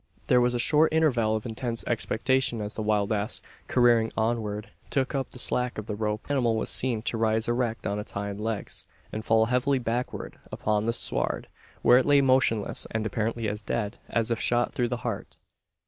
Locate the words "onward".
4.17-4.71